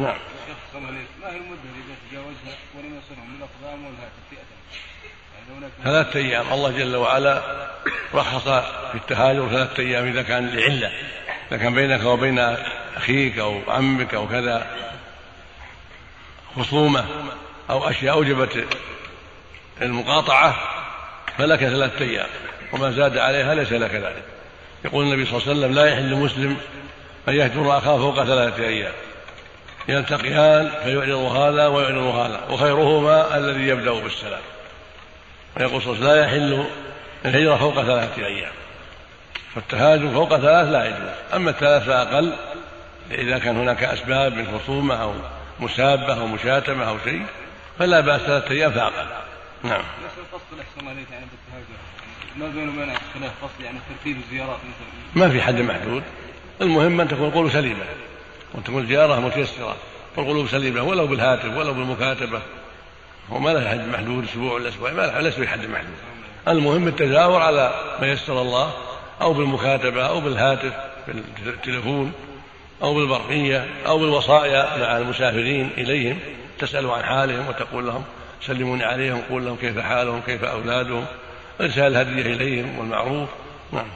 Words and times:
نعم. 0.00 0.16
ما 1.22 1.32
هي 1.32 1.36
المدة 1.36 1.60
اللي 1.64 1.96
تجاوزها؟ 2.10 2.58
ولم 2.76 2.98
يصلهم 2.98 3.36
الأقدام 3.38 3.84
والهاتف 3.84 4.32
يعني 4.32 5.72
ثلاثة 5.84 6.18
أيام. 6.18 6.52
الله 6.52 6.70
جل 6.70 6.96
وعلا 6.96 7.42
رخص 8.14 8.48
في 8.90 8.94
التهاجر 8.94 9.48
ثلاثة 9.48 9.82
أيام 9.82 10.06
إذا 10.06 10.22
كان 10.22 10.50
لعلة. 10.50 10.92
إذا 11.48 11.56
كان 11.56 11.74
بينك 11.74 12.04
وبين 12.04 12.38
أخيك 12.96 13.38
أو 13.38 13.60
عمك 13.68 14.14
أو 14.14 14.28
كذا 14.28 14.66
خصومة 16.56 17.06
أو 17.70 17.90
أشياء 17.90 18.14
أوجبت 18.14 18.66
المقاطعة 19.82 20.56
فلك 21.38 21.58
ثلاثة 21.58 22.04
أيام. 22.04 22.28
وما 22.72 22.90
زاد 22.90 23.18
عليها 23.18 23.54
ليس 23.54 23.72
لك 23.72 23.94
ذلك. 23.94 24.24
يقول 24.84 25.04
النبي 25.04 25.24
صلى 25.24 25.36
الله 25.36 25.48
عليه 25.48 25.58
وسلم 25.60 25.74
لا 25.74 25.86
يحل 25.86 26.14
مسلم 26.14 26.56
أن 27.28 27.34
يهجر 27.34 27.78
أخاه 27.78 27.96
فوق 27.96 28.24
ثلاثة 28.24 28.62
أيام. 28.62 28.92
يلتقيان 29.88 30.70
فيعرض 30.84 31.36
هذا 31.36 31.66
ويعرض 31.66 32.14
هذا 32.14 32.40
وخيرهما 32.50 33.36
الذي 33.36 33.68
يبدأ 33.68 33.92
بالسلام. 33.92 34.40
ويقول 35.56 35.82
صلى 35.82 35.92
الله 35.92 36.08
عليه 36.08 36.18
وسلم 36.18 36.20
لا 36.20 36.24
يحل 36.24 36.66
الهجرة 37.24 37.56
فوق 37.56 37.82
ثلاثة 37.82 38.26
أيام. 38.26 38.52
فالتهاجم 39.54 40.12
فوق 40.12 40.36
ثلاث 40.36 40.68
لا 40.68 40.84
يجوز. 40.84 41.10
أما 41.34 41.50
الثلاثة 41.50 42.02
أقل 42.02 42.32
إذا 43.10 43.38
كان 43.38 43.56
هناك 43.56 43.84
أسباب 43.84 44.34
من 44.34 44.58
خصومة 44.58 45.02
أو 45.02 45.12
مسابة 45.60 46.20
أو 46.20 46.26
مشاتمة 46.26 46.88
أو 46.88 46.96
شيء 47.04 47.22
فلا 47.78 48.00
بأس 48.00 48.20
ثلاثة 48.20 48.50
أيام 48.50 48.72
فأقل. 48.72 49.06
نعم. 49.62 49.82
نفس 50.04 50.14
الفصل 50.18 50.60
أحسن 50.60 50.88
عليك 50.88 51.06
يعني 51.12 51.26
بالتهاجم. 51.26 51.76
ما 52.36 52.48
بين 52.48 52.68
وبين 52.68 52.90
اختلاف 52.90 53.32
فصل 53.42 53.64
يعني 53.64 53.78
ترتيب 53.88 54.16
الزيارات 54.16 54.58
مثلا. 54.58 55.24
ما 55.24 55.30
في 55.30 55.42
حد 55.42 55.60
محدود. 55.60 56.02
المهم 56.60 57.00
أن 57.00 57.08
تكون 57.08 57.28
القلوب 57.28 57.50
سليمة. 57.50 57.84
وأن 58.56 58.64
تكون 58.64 58.82
الزيارة 58.82 59.20
متيسرة 59.20 59.76
والقلوب 60.16 60.48
سليمة 60.48 60.82
ولو 60.82 61.06
بالهاتف 61.06 61.56
ولو 61.56 61.74
بالمكاتبة. 61.74 62.40
وما 63.30 63.50
له 63.50 63.68
حد 63.68 63.88
محدود 63.88 64.24
أسبوع 64.24 64.52
ولا 64.52 64.68
أسبوع 64.68 64.92
ما 64.92 65.02
له 65.02 65.20
ليس 65.20 65.38
بحد 65.38 65.58
محدود. 65.58 65.96
المهم 66.48 66.88
التجاور 66.88 67.42
على 67.42 67.74
ما 68.00 68.12
يسر 68.12 68.40
الله 68.42 68.72
أو 69.22 69.32
بالمكاتبة 69.32 70.06
أو 70.06 70.20
بالهاتف 70.20 70.72
بالتلفون 71.44 72.12
أو 72.82 72.94
بالبرقية 72.94 73.66
أو 73.86 73.98
بالوصايا 73.98 74.78
مع 74.78 74.98
المسافرين 74.98 75.70
إليهم. 75.78 76.18
تسأل 76.58 76.90
عن 76.90 77.02
حالهم 77.02 77.48
وتقول 77.48 77.86
لهم 77.86 78.04
سلموني 78.40 78.84
عليهم 78.84 79.22
قول 79.30 79.44
لهم 79.44 79.56
كيف 79.56 79.78
حالهم 79.78 80.20
كيف 80.26 80.44
أولادهم. 80.44 81.04
إرسال 81.60 81.96
الهدية 81.96 82.34
إليهم 82.34 82.78
والمعروف. 82.78 83.28
نعم. 83.72 83.86